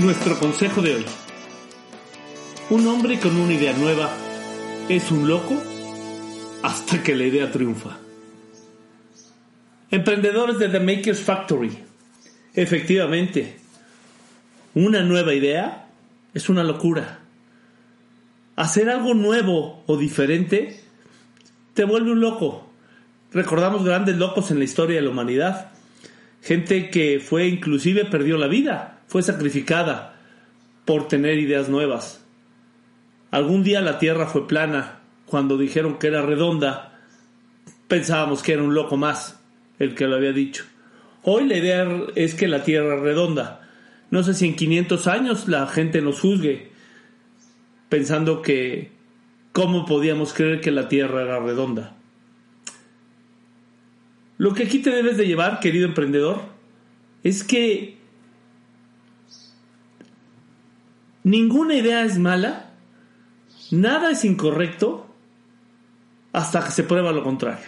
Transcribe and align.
Nuestro 0.00 0.38
consejo 0.38 0.80
de 0.80 0.94
hoy. 0.94 1.04
Un 2.70 2.86
hombre 2.86 3.20
con 3.20 3.36
una 3.36 3.52
idea 3.52 3.74
nueva 3.74 4.10
es 4.88 5.10
un 5.10 5.28
loco 5.28 5.62
hasta 6.62 7.02
que 7.02 7.14
la 7.14 7.24
idea 7.24 7.52
triunfa. 7.52 7.98
Emprendedores 9.90 10.58
de 10.58 10.70
The 10.70 10.80
Maker's 10.80 11.20
Factory. 11.20 11.76
Efectivamente, 12.54 13.58
una 14.74 15.02
nueva 15.02 15.34
idea 15.34 15.90
es 16.32 16.48
una 16.48 16.64
locura. 16.64 17.18
Hacer 18.56 18.88
algo 18.88 19.12
nuevo 19.12 19.84
o 19.86 19.98
diferente 19.98 20.80
te 21.74 21.84
vuelve 21.84 22.12
un 22.12 22.20
loco. 22.20 22.70
Recordamos 23.34 23.84
grandes 23.84 24.16
locos 24.16 24.50
en 24.50 24.60
la 24.60 24.64
historia 24.64 24.96
de 24.96 25.02
la 25.02 25.10
humanidad. 25.10 25.72
Gente 26.40 26.88
que 26.88 27.20
fue 27.20 27.48
inclusive 27.48 28.06
perdió 28.06 28.38
la 28.38 28.46
vida 28.46 28.99
fue 29.10 29.24
sacrificada 29.24 30.14
por 30.84 31.08
tener 31.08 31.36
ideas 31.40 31.68
nuevas. 31.68 32.24
Algún 33.32 33.64
día 33.64 33.80
la 33.80 33.98
Tierra 33.98 34.26
fue 34.28 34.46
plana. 34.46 35.00
Cuando 35.26 35.58
dijeron 35.58 35.98
que 35.98 36.06
era 36.06 36.22
redonda, 36.22 36.96
pensábamos 37.88 38.44
que 38.44 38.52
era 38.52 38.62
un 38.62 38.72
loco 38.72 38.96
más 38.96 39.40
el 39.80 39.96
que 39.96 40.06
lo 40.06 40.14
había 40.14 40.32
dicho. 40.32 40.64
Hoy 41.24 41.48
la 41.48 41.56
idea 41.56 41.88
es 42.14 42.36
que 42.36 42.46
la 42.46 42.62
Tierra 42.62 42.94
es 42.94 43.00
redonda. 43.00 43.68
No 44.12 44.22
sé 44.22 44.32
si 44.32 44.46
en 44.46 44.54
500 44.54 45.06
años 45.08 45.48
la 45.48 45.66
gente 45.66 46.02
nos 46.02 46.20
juzgue 46.20 46.70
pensando 47.88 48.42
que 48.42 48.92
cómo 49.50 49.86
podíamos 49.86 50.32
creer 50.34 50.60
que 50.60 50.70
la 50.70 50.88
Tierra 50.88 51.22
era 51.22 51.40
redonda. 51.40 51.96
Lo 54.38 54.54
que 54.54 54.62
aquí 54.62 54.78
te 54.78 54.90
debes 54.90 55.16
de 55.16 55.26
llevar, 55.26 55.58
querido 55.58 55.86
emprendedor, 55.88 56.42
es 57.24 57.42
que 57.42 57.99
Ninguna 61.22 61.74
idea 61.74 62.04
es 62.04 62.18
mala, 62.18 62.70
nada 63.70 64.10
es 64.10 64.24
incorrecto 64.24 65.06
hasta 66.32 66.64
que 66.64 66.70
se 66.70 66.84
prueba 66.84 67.12
lo 67.12 67.22
contrario. 67.22 67.66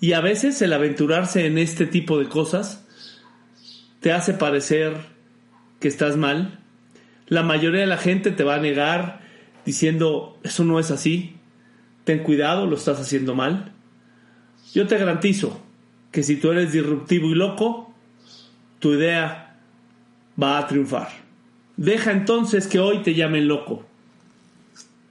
Y 0.00 0.14
a 0.14 0.20
veces 0.20 0.60
el 0.62 0.72
aventurarse 0.72 1.46
en 1.46 1.58
este 1.58 1.86
tipo 1.86 2.18
de 2.18 2.28
cosas 2.28 2.86
te 4.00 4.12
hace 4.12 4.32
parecer 4.32 4.96
que 5.78 5.88
estás 5.88 6.16
mal. 6.16 6.60
La 7.28 7.42
mayoría 7.42 7.82
de 7.82 7.86
la 7.86 7.98
gente 7.98 8.30
te 8.30 8.44
va 8.44 8.56
a 8.56 8.60
negar 8.60 9.20
diciendo, 9.64 10.38
eso 10.42 10.64
no 10.64 10.80
es 10.80 10.90
así, 10.90 11.36
ten 12.04 12.20
cuidado, 12.22 12.66
lo 12.66 12.76
estás 12.76 12.98
haciendo 12.98 13.34
mal. 13.34 13.72
Yo 14.72 14.86
te 14.86 14.98
garantizo 14.98 15.60
que 16.10 16.22
si 16.22 16.36
tú 16.36 16.50
eres 16.50 16.72
disruptivo 16.72 17.28
y 17.28 17.34
loco, 17.34 17.94
tu 18.78 18.94
idea 18.94 19.58
va 20.40 20.58
a 20.58 20.66
triunfar. 20.66 21.29
Deja 21.80 22.12
entonces 22.12 22.66
que 22.66 22.78
hoy 22.78 22.98
te 22.98 23.14
llamen 23.14 23.48
loco, 23.48 23.82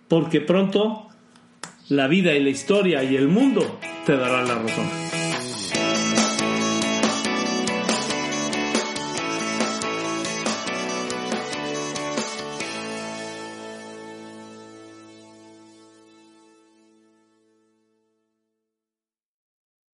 porque 0.08 0.40
pronto 0.40 1.08
la 1.88 2.06
vida 2.06 2.36
y 2.36 2.44
la 2.44 2.52
historia 2.52 3.04
y 3.04 3.16
el 3.16 3.28
mundo 3.28 3.80
te 4.06 4.16
darán 4.16 4.48
la 4.48 4.54
razón. 4.54 5.19